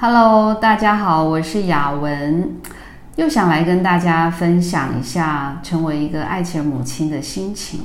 [0.00, 2.56] Hello，大家好，我是雅文，
[3.16, 7.80] 又想来跟大家分享一下成为一个爱情母亲的心情。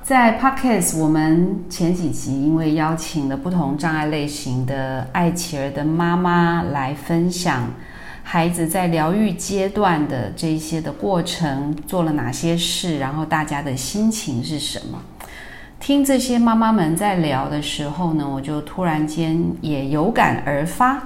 [0.00, 7.68] 在 Podcast，我们前几集因为邀请了不同障碍类型的爱情儿的妈妈来分享
[8.22, 15.02] 孩子在疗愈阶段的这些的过程，做了哪些事，然后大家的心情是什么。
[15.80, 21.00] 听这些妈妈们在聊的时候呢，我就突然间也有感而发。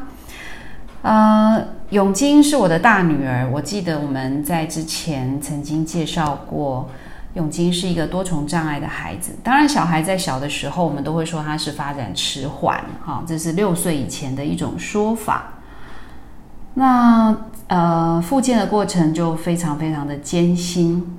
[1.02, 6.88] 呃，永金是我的大女儿，我记得我们在之前曾经介绍过，
[7.34, 9.32] 永金是一个多重障碍的孩子。
[9.42, 15.54] 当然，小孩在小的时候，我们都会说他是发展迟缓，哈，这是六岁以前的一种说法。
[16.74, 17.36] 那
[17.66, 21.18] 呃，复健的过程就非常非常的艰辛。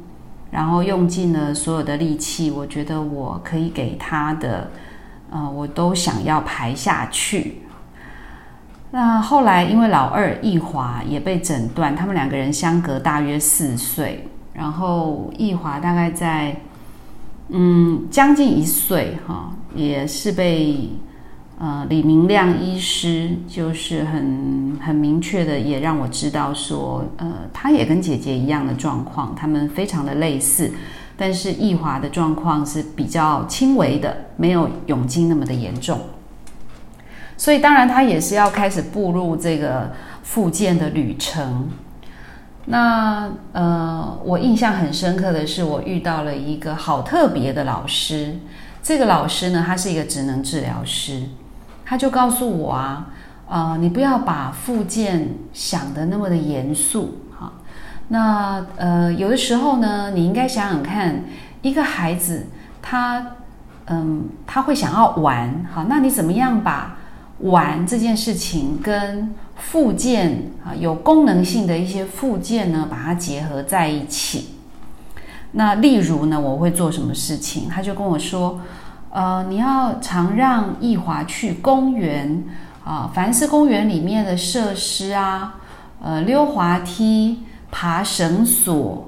[0.54, 4.70] 然后用尽了所有的力气，我觉得我可以给他的，
[5.32, 7.64] 呃，我都想要排下去。
[8.92, 16.56] 那后来因为老二易华也被诊断，他们两个人相隔大约四岁，然后易华大概在，
[17.50, 20.88] 嗯，将近一岁哈，也是被。
[21.60, 30.70] 呃，李明亮医师就是很很明确的，也让我知道说，呃，他也跟姐姐一样的状况，他们非常的类似，
[31.16, 36.02] 但是易华的状况是比较轻微的，没有永金那么的严重，
[37.38, 39.94] 所以当然他也是要开始步入这个
[40.24, 41.70] 复健的旅程。
[42.66, 48.40] 那呃，我印象很深刻的是，我遇到了一个好特别的老师，
[48.82, 51.22] 这个老师呢，他是一个职能治疗师。
[51.94, 53.06] 他就告诉我啊，
[53.48, 57.54] 呃，你不要把复健想的那么的严肃哈。
[58.08, 61.24] 那呃，有的时候呢，你应该想想看，
[61.62, 62.48] 一个孩子
[62.82, 63.24] 他
[63.86, 66.98] 嗯，他会想要玩，好，那你怎么样把
[67.42, 74.56] 玩这件事情跟复健啊有功能性的一些复健呢，把它结合在一起？
[75.52, 77.70] 那例如呢，我会做什么事情？
[77.70, 78.60] 他就跟我说。
[79.14, 82.44] 呃，你要常让易华去公园
[82.84, 85.54] 啊，凡是公园里面的设施啊，
[86.02, 89.08] 呃，溜滑梯、爬绳索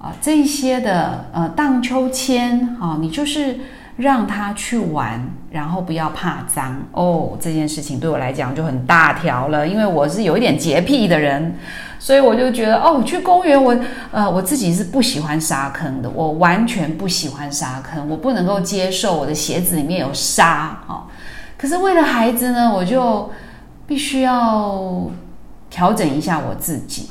[0.00, 3.60] 啊，这些的呃荡秋千啊，你就是
[4.02, 7.38] 让他去玩，然后不要怕脏哦。
[7.40, 11.54] 这件事情对我来讲就很大条了，因为我是有一点洁癖的人。
[12.00, 13.76] 所以我就觉得，哦，去公园，我
[14.10, 21.06] 呃，我自己是不喜欢沙坑的，我完全不喜欢沙坑，我不能够接受我的鞋子里面有沙啊。
[21.56, 23.30] 可是为了孩子呢，我就
[23.86, 25.08] 必须要
[25.70, 27.08] 调整一下我自己。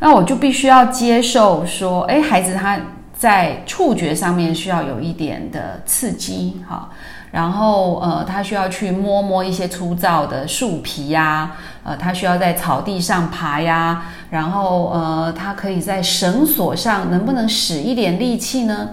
[0.00, 2.76] 那我就必须要接受说，哎，孩子他
[3.16, 6.90] 在触觉上面需要有一点的刺激，哈。
[7.32, 18.90] 然后，呃，他需要去摸摸一些粗糙的树皮呀，呃，他需要在草地上爬呀，然后，呃，他可以在绳索上能不能使一点力气呢？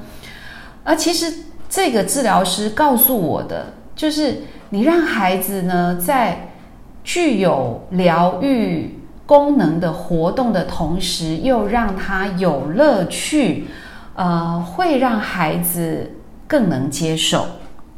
[0.84, 1.32] 而其实
[1.70, 4.42] 这个治疗师告诉我的，就是
[4.72, 6.50] 你让孩子呢，在
[7.04, 13.68] 具有疗愈功能的活动的同时，又让他有乐趣，
[14.16, 16.12] 呃，会让孩子
[16.47, 17.46] 更能接受。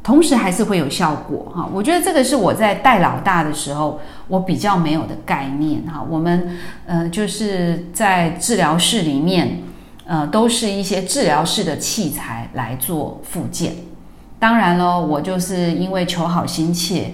[0.02, 6.00] 同时还是会有效果哈，我觉得这个是我在带老大的时候我比较没有的概念哈。
[6.08, 6.56] 我们
[6.86, 9.62] 呃就是在治疗室里面，
[10.06, 13.72] 呃都是一些治疗室的器材来做复健。
[14.38, 17.12] 当然了，我就是因为求好心切，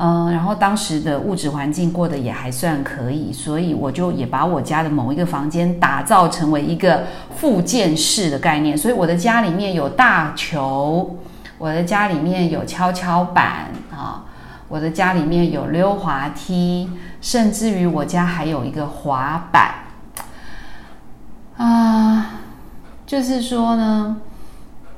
[0.00, 7.02] 嗯，然后当时的物质环境过得也还算可以，所以我就也把我家的某一个房间打造成为一个
[7.34, 8.78] 复健室的概念。
[8.78, 11.18] 所以我的家里面有大球。
[11.58, 14.22] 我的家里面有跷跷板啊，
[14.68, 16.88] 我的家里面有溜滑梯，
[17.20, 19.74] 甚至于我家还有一个滑板
[21.56, 22.34] 啊。
[23.04, 24.18] 就是说呢，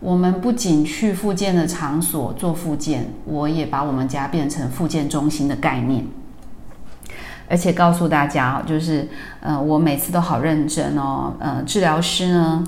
[0.00, 6.04] 我们不仅去复健的场所做复健，我也把我们家变成复健中心的概念，
[7.48, 9.08] 而且告诉大家就是
[9.40, 12.64] 呃，我每次都好认真哦，呃，治疗师呢。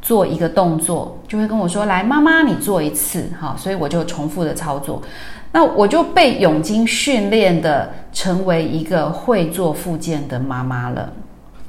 [0.00, 5.02] 做一个动作，就会跟我说：“来，妈妈，你做一次。”哈，所以我就重复的操作。
[5.50, 11.12] 那我就被永金训练的成为一个会做复健的妈妈了。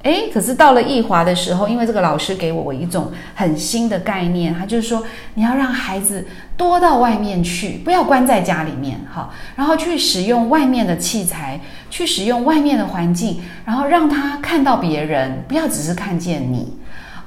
[0.04, 5.04] 诶，可是到了易华的时候，因为这个老师给我一种很新的概念，他就是说
[5.34, 6.26] 你要让孩子
[6.56, 11.60] 多到外面去，不要关在家里面，哈，然后去使用外面的器材，
[11.90, 16.78] 去使用外面的环境，然后让他看到别人，不要只是看见你。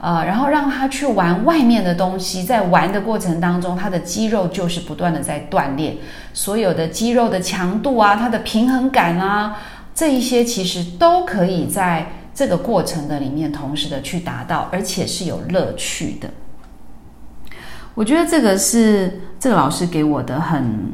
[0.01, 5.97] 呃，然后让他去玩外面的东西，在玩的过程当中，他的肌肉就是不断的在锻炼，
[6.33, 9.59] 所有的肌肉的强度啊，他的平衡感啊，
[9.95, 16.31] 这一些其实都可以在这个过程的里面同时的去达到，而且是有乐趣的。
[17.95, 20.93] 我觉得这个是这个老师给我的很，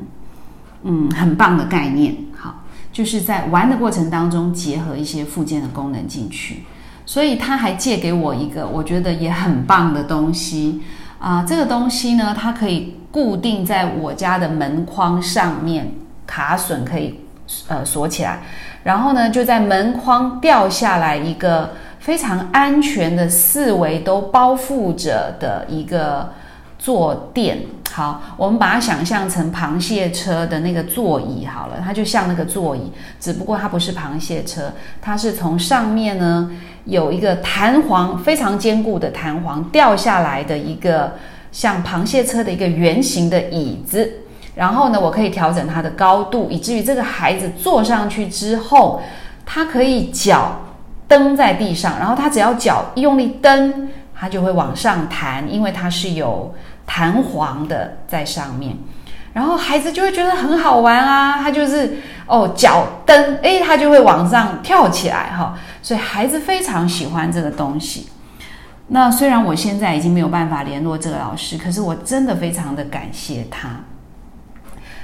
[0.82, 2.16] 嗯，很棒的概念。
[2.36, 6.64] 好，就是在玩的过程当中结合一些附件的功能进去。
[7.06, 10.82] 所以他还借给我一个我觉得也很棒的东西
[11.18, 15.94] 啊，这个东西呢，它可以固定在我家的门框上面，
[16.26, 17.20] 卡榫可以
[17.68, 18.42] 呃锁起来，
[18.88, 26.32] 然后呢就在门框掉下来一个非常安全的四围都包覆着的一个
[26.78, 27.58] 坐垫。
[27.92, 32.90] 好，我们把它想象成螃蟹车的那个座椅好了，它就像那个座椅，
[33.20, 36.50] 只不过它不是螃蟹车，它是从上面呢。
[36.84, 41.12] 有一个弹簧非常坚固的弹簧掉下来的一个
[41.52, 44.10] 像螃蟹车的一个圆形的椅子，
[44.58, 49.00] 然后呢，我可以调整它的高度，以至于这个孩子坐上去之后，
[49.46, 50.62] 他可以脚
[51.06, 56.52] 蹬在地上，然后他只要脚一用力蹬，他就会往上弹，因为它是有
[56.84, 58.76] 弹簧的在上面。
[59.32, 68.08] 然后孩子就会觉得很好玩啊，他就是哦脚蹬，诶，他就会往上跳起来哈，所以孩子非常喜欢这个东西。
[68.88, 73.68] 那虽然我现在已经没有办法联络这个老师，可是我真的非常的感谢他。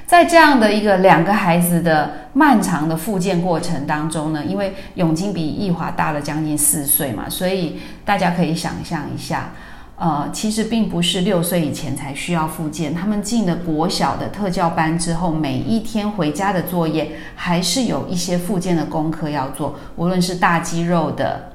[0.06, 9.53] 在这样的一个两个孩子的漫长的复健过程当中呢，因为永金比易华大了将近四岁嘛，所以大家可以想象一下。
[9.97, 21.53] 呃，其实并不是六岁以前才需要复健，他们进了国小的特教班之后，每一天回家的作业还是有一些复健的功课要做，无论是大肌肉的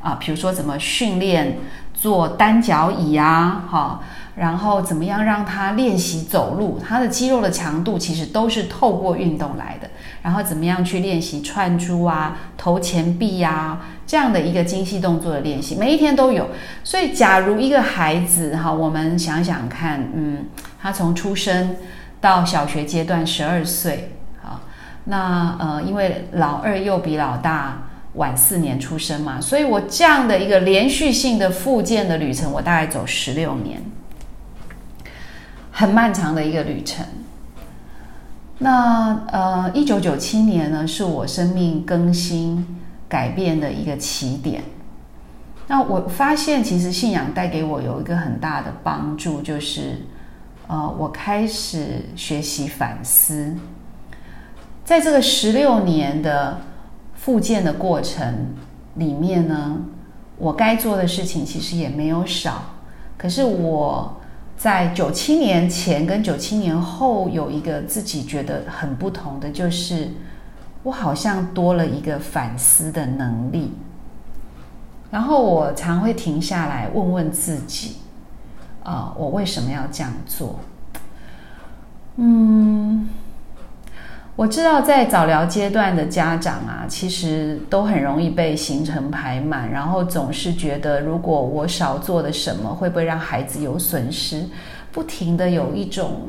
[0.00, 1.58] 啊，比如说怎么训练
[1.92, 4.00] 做单脚椅啊，哈。
[4.36, 6.78] 然后怎么样让他练习走路？
[6.78, 9.88] 他的肌肉的强度其实都是透过运动来的。
[10.22, 16.48] 然后怎么样去练习串珠啊、投钱币呀这样的一个精细动作的练习，每一天都有。
[16.84, 20.44] 所以，假如一个孩子哈，我们想想看，嗯，
[20.80, 21.76] 他从出生
[22.20, 24.12] 到小学阶段十二岁，
[24.42, 24.60] 啊，
[25.04, 27.84] 那呃，因为老二又比老大
[28.14, 33.82] 晚四年出生嘛，所以我这样的一个连续性的复健的旅程，我大概走十六年。
[35.70, 37.04] 很漫长的一个旅程。
[38.62, 42.78] 那呃，一九九七年呢，是我生命更新
[43.08, 44.62] 改变的一个起点。
[45.66, 50.02] 那我发现，其实信仰带给我有一个很大的帮助，就是
[50.66, 53.56] 呃，我开始学习反思。
[54.84, 56.58] 在这个十六年的
[57.14, 58.48] 复健的过程
[58.96, 59.78] 里面呢，
[60.36, 62.74] 我该做的事情其实也没有少，
[63.16, 64.19] 可是我。
[64.60, 70.10] 在九七年前跟九七年后，有一个自己觉得很不同的，就是
[70.82, 73.72] 我好像多了一个反思的能力。
[75.10, 77.96] 然后我常会停下来问问自己：
[78.84, 80.60] 啊，我为什么要这样做？
[82.16, 83.08] 嗯。
[84.36, 94.46] 我知道，在早疗阶段的家长啊，其实都很容易被行程排满，然后总是觉得，如果我少做了什么，会不会让孩子有损失？
[94.92, 96.22] 不停的有一种，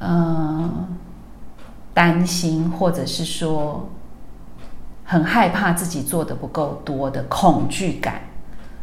[0.00, 0.88] 嗯，
[1.94, 3.88] 担心，或者是说，
[5.04, 8.20] 很害怕自己做的不够多的恐惧感。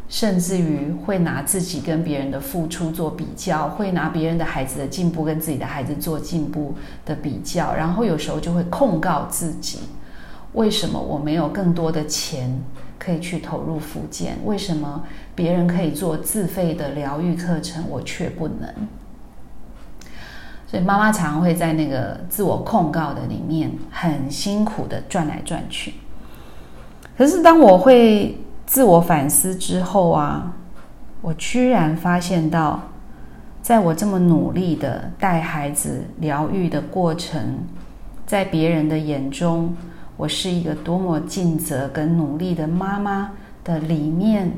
[0.10, 6.74] 甚至于会拿自己跟别人的付出做比较，会拿别人的孩子的进步跟自己的孩子做进步
[7.06, 9.82] 的比较，然后有时候就会控告自己：
[10.54, 12.60] 为什么我没有更多的钱
[12.98, 14.36] 可以去投入复健？
[14.46, 15.04] 为什么
[15.36, 18.68] 别人可以做自费的疗愈课程，我却不能？
[20.66, 25.94] 所以妈妈常常会在那个自我控告的里面很辛苦的转来转去。
[27.16, 28.36] 可是当我会。
[28.70, 30.54] 自我反思之后啊，
[31.22, 32.80] 我居然发现到，
[33.64, 37.58] 在我这么努力的带孩子疗愈的过程，
[38.28, 39.76] 在别人的眼中，
[40.16, 43.32] 我是一个多么尽责跟努力的妈妈
[43.64, 44.52] 的里面，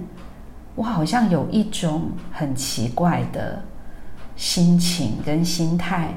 [0.76, 3.64] 我好像有一种很奇怪的
[4.36, 6.14] 心情跟心态，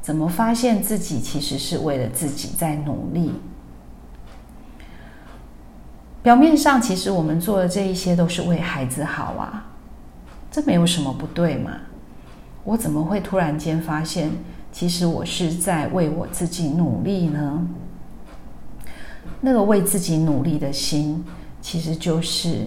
[0.00, 3.30] 怎么发现自己其实是为了自己在努力？
[6.22, 9.64] 表面上，其实我们做的这一些都是为孩子好啊，
[10.50, 11.72] 这没有什么不对嘛。
[12.62, 14.30] 我怎么会突然间发现，
[14.70, 17.66] 其实我是在为我自己努力呢？
[19.40, 21.24] 那个为自己努力的心，
[21.62, 22.66] 其实就是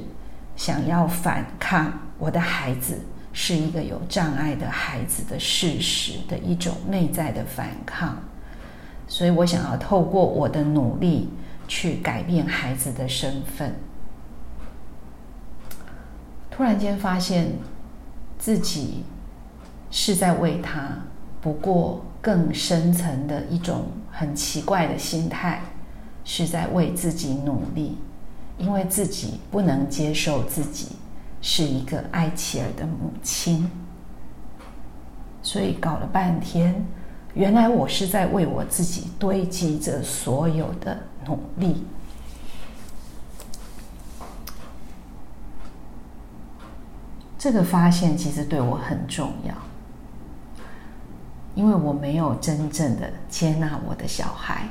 [0.56, 3.00] 想要反抗我的孩子
[3.32, 8.18] 是一个有障碍的孩子的事实的一种内在的反抗，
[9.08, 11.30] 所以我想要透过我的努力
[11.68, 13.76] 去改变孩子的身份。
[16.50, 17.54] 突然间发现
[18.38, 19.04] 自己
[19.90, 20.98] 是在为他，
[21.42, 25.62] 不过更深层的一种很奇怪的心态，
[26.24, 27.98] 是在为自己努力。
[28.56, 30.90] 因为自己不能接受自己
[31.42, 33.68] 是一个爱妻儿的母亲，
[35.42, 36.86] 所以搞了半天，
[37.34, 41.86] 原来我是在为我自己堆积着所有的努力。
[47.38, 49.54] 这个发现其实对我很重要，
[51.56, 54.70] 因为我没有真正的接纳我的小孩。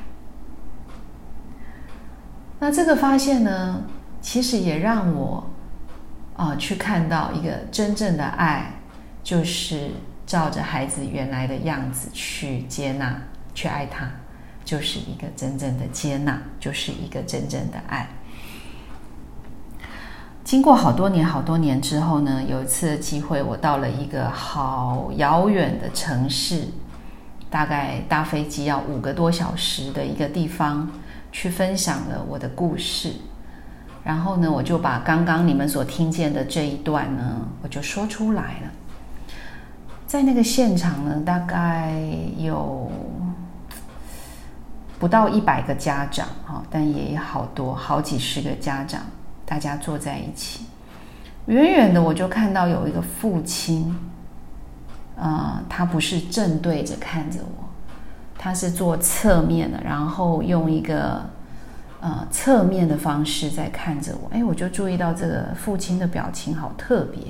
[2.59, 3.83] 那这个发现呢，
[4.23, 5.45] 其实也让我
[6.35, 8.73] 啊去看到一个真正的爱，
[9.23, 9.91] 就是
[10.33, 13.21] 照着孩子原来的样子去接纳、
[13.53, 14.11] 去爱他，
[14.65, 18.09] 就是一个真正的接纳，就是一个真正的爱。
[20.43, 26.67] 经过好多年、好多年之后呢，有一次机会，我到了一个好遥远的城市，
[27.51, 30.89] 大概搭飞机要五个多小时的一个地方。
[31.31, 33.13] 去分享了我的故事，
[34.03, 38.71] 然后呢，我就把刚刚你们所听见的这一段呢，我就说出来了。
[40.13, 41.91] 在那个现场呢，大概
[42.37, 42.93] 有
[44.99, 49.01] 不到一百个家长哈，但也好多好几十个家长，
[49.47, 50.67] 大家坐在一起。
[51.47, 53.97] 远远的我就看到有一个父亲，
[55.19, 57.65] 啊，他不是正对着看着我。
[58.37, 61.23] 他是做侧面的，然后用一个
[62.03, 64.29] 呃侧面的方式在看着我。
[64.31, 67.23] 哎，我就注意到这个父亲的表情好特别。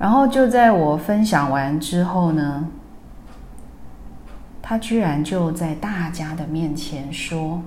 [0.00, 2.66] 然后就在我分享完之后呢，
[4.62, 7.60] 他居然就在大家的面前说：“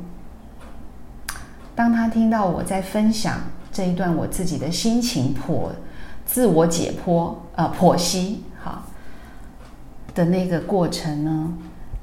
[1.76, 3.38] 当他听到我在分享
[3.72, 5.70] 这一段我自己的心情剖
[6.26, 8.44] 自我解剖呃剖析。”
[10.16, 11.54] 的那个过程呢？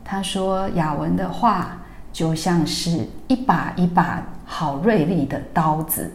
[0.04, 1.78] 他说：“雅文的话
[2.12, 6.12] 就像是一把一把好锐利的刀子，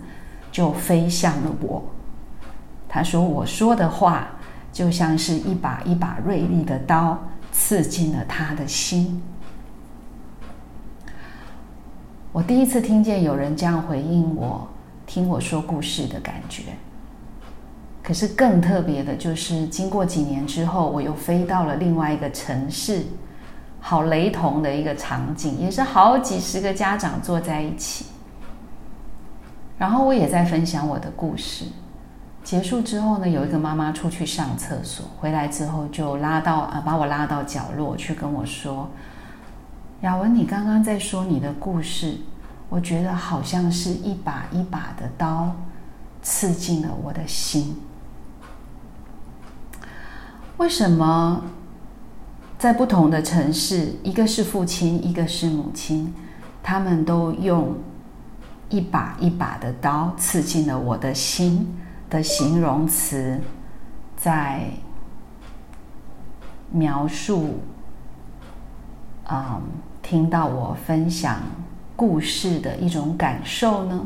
[0.52, 1.84] 就飞向了我。”
[2.96, 4.26] 他说：“我说的话
[4.72, 7.20] 就像是一把一把锐利的刀，
[7.52, 9.22] 刺进了他的心。”
[12.32, 14.66] 我第一次听见有人这样回应我，
[15.06, 16.62] 听我说故事的感觉。
[18.02, 23.04] 可是更特别的就是，经过几年之后，我又飞到了另外一个城市，
[23.82, 28.06] 好雷同的一个场景，也是好几十个家长坐在一起，
[29.78, 31.66] 然后我也在分享我的故事。
[32.46, 38.88] 结束之后呢，有一个妈妈出去上厕所，回来之后就拉到啊，把我拉到角落去跟我说
[40.02, 42.20] ：“雅文，你刚刚在说你的故事，
[42.70, 45.56] 我觉得好像是一把一把的刀
[46.22, 47.82] 刺进了我的心。”
[50.58, 51.42] 为什么
[52.60, 56.14] 在不同的城市，一个是父亲，一个是母亲，
[56.62, 57.76] 他们都用
[58.70, 61.76] 一把一把的刀刺进了我的心
[62.10, 63.42] 的形容词，
[64.16, 64.70] 在
[66.72, 67.60] 描述，
[69.30, 69.62] 嗯，
[70.02, 71.42] 听到我分享
[71.96, 74.06] 故事的一种感受呢？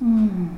[0.00, 0.50] 嗯。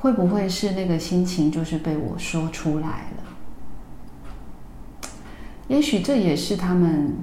[0.00, 3.24] 会不会是那个心情就是被我说出来了？
[5.66, 7.16] 也许这也是他们，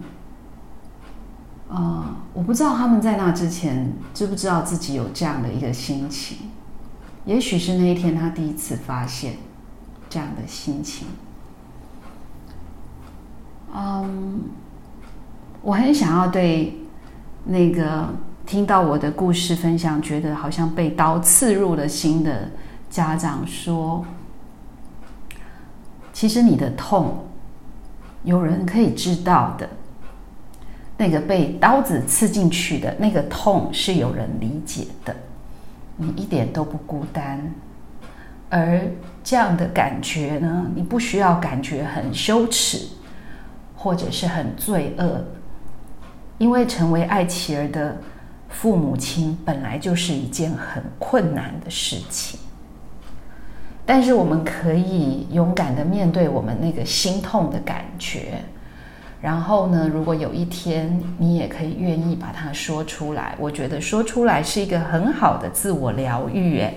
[1.70, 6.50] 呃，我不知道他们在那之前知不知道自己有这样的一个心情。
[7.26, 9.34] 也许是那一天他第一次发现
[10.10, 11.08] 这样的心情。
[13.74, 14.42] 嗯，
[15.62, 16.78] 我很想要对
[17.46, 18.10] 那个
[18.46, 22.52] 听到我的故事分享，觉得好像被刀刺入了心的。
[22.88, 24.06] 家长说
[26.14, 27.26] ：“其实你的痛，
[28.24, 29.68] 有人可以知道的。
[30.98, 35.16] 那个被刀子刺进去的那个痛，是有人理解的。
[35.98, 37.54] 你一点都不孤单。
[38.50, 38.82] 而
[39.24, 42.88] 这样的感觉呢，你不需要感觉很羞耻，
[43.76, 45.26] 或者是很罪恶，
[46.38, 47.98] 因为成为爱妻儿的
[48.48, 52.40] 父母亲，本来就是一件很困难的事情。”
[53.88, 58.40] 但是我们可以勇敢的面对我们那个心痛的感觉，
[59.26, 66.76] 然后呢，如果有一天你也可以愿意把它说出来，我觉得说出来是一个很好的自我疗愈，哎，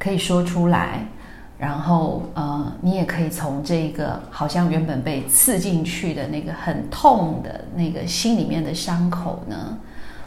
[0.00, 1.06] 可以说出来。
[1.56, 9.78] 然后，呃，你也可以从这个好像原本被刺进去的那个很痛的那个心里面的伤口呢，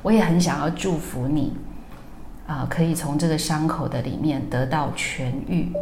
[0.01, 1.51] 我也很想要祝福你，
[2.47, 5.73] 啊，可以从这个伤口的里面得到痊愈。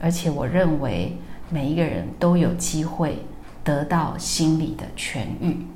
[0.00, 1.16] 而且，我认为
[1.50, 3.18] 每一个人都有机会
[3.66, 5.66] 得到心理的痊愈，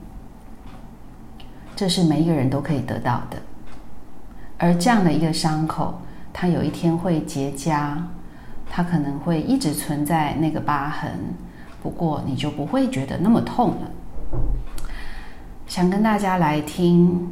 [1.76, 3.36] 这是每一个人都可以得到的。
[4.56, 6.00] 而这样的一个伤口，
[6.32, 7.98] 它有一天会结痂。
[8.72, 11.10] 它可能会一直存在那个疤痕，
[11.82, 13.90] 不过你就不会觉得那么痛了。
[15.66, 17.28] 想跟大家来听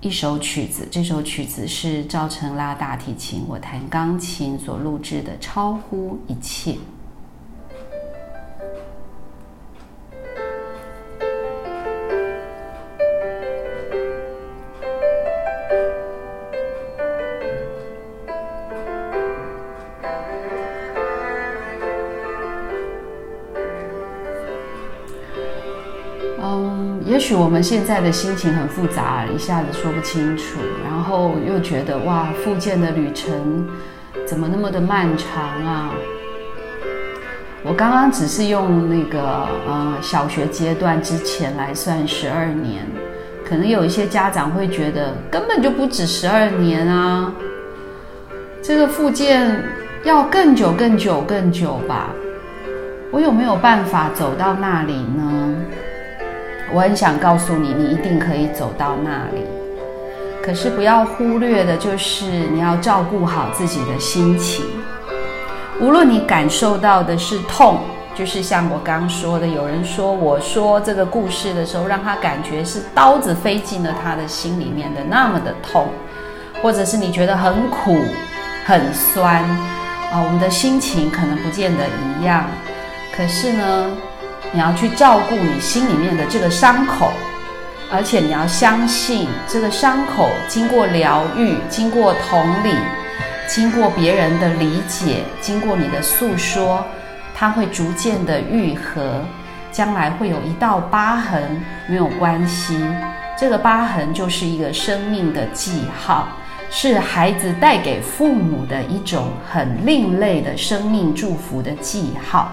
[0.00, 6.72] 一首曲子，这首曲子是赵成拉大提琴，我弹钢琴所录制的《超乎一切》。
[27.28, 33.68] 许我们现在的心情很复杂，一下子说不清楚，然后又觉得哇，复健的旅程
[34.26, 35.90] 怎么那么的漫长啊？
[37.62, 42.86] 我刚刚只是用那个呃小学阶段之前来算十二年，
[43.46, 47.30] 可能有一些家长会觉得根本就不止十二年啊，
[48.62, 49.62] 这个复健
[50.02, 52.08] 要更久、更久、更久吧？
[53.10, 55.47] 我有没有办法走到那里呢？
[56.72, 59.44] 我很想告诉你，你一定可以走到那里。
[60.42, 64.64] 可是不要忽略的，就是你要照顾好自己的心情。
[65.80, 67.78] 无论你感受到的是痛，
[68.14, 75.88] 就是像我刚说的，有人说我说这个故事的时候，让他感觉是刀子飞进了他的心里面的那么的痛，
[76.62, 77.96] 或者是你觉得很苦、
[78.64, 79.44] 很酸
[80.10, 81.84] 啊，我们的心情可能不见得
[82.18, 82.44] 一样。
[83.14, 83.90] 可是呢？
[84.52, 87.12] 你要去照顾你心里面的这个伤口，
[87.90, 92.74] 而且你要相信这个伤口经过疗愈、经过同理、
[93.46, 96.84] 经过别人的理解、经过你的诉说，
[97.34, 99.22] 它会逐渐的愈合。
[99.70, 102.80] 将来会有一道疤痕，没有关系，
[103.38, 106.26] 这个疤痕就是一个生命的记号，
[106.70, 112.50] 是孩子带给父母的一种很另类的生命祝福的记号。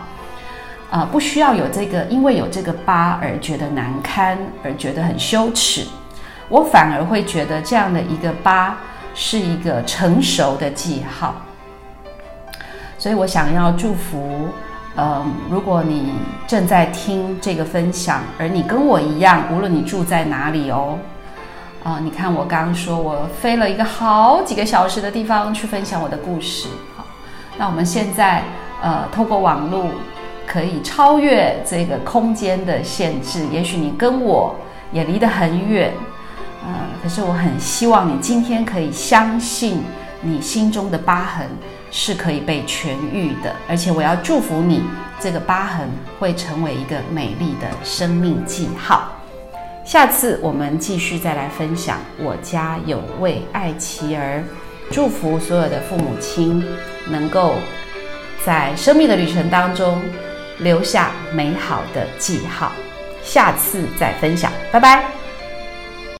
[0.91, 5.85] 啊，不需要有这个，因为有这个疤而觉得难堪，而觉得很羞耻。
[6.47, 8.77] 我反而会觉得这样的一个疤
[9.15, 11.35] 是一个成熟的记号。
[12.99, 14.47] 所以我想要祝福，
[14.95, 16.13] 嗯，如果你
[16.47, 20.97] 正在听这个分享，而你跟我一样，无论你住在哪里哦，
[21.83, 27.03] 啊，你看我刚刚说我飞了一个好几个小时的地方去分享我的故事，好，
[27.57, 28.43] 那我们现在
[28.81, 29.87] 呃，透过网络。
[30.47, 34.55] 可以超越这个空间的限制，也许你跟我
[34.91, 35.93] 也离得很远，
[36.63, 39.83] 呃，可是我很希望你今天可以相信，
[40.21, 41.47] 你心中的疤痕
[41.91, 44.83] 是可以被痊愈的，而且我要祝福你，
[45.19, 49.11] 这个疤痕会成为一个美丽的生命记号。
[49.83, 54.43] 下次我们继续再来分享，我家有位爱妻儿，
[54.91, 56.63] 祝福所有的父母亲
[57.09, 57.53] 能够
[58.43, 60.01] 在生命的旅程当中。
[60.59, 62.71] 留下美好的记号，
[63.23, 65.24] 下次再分享，拜拜。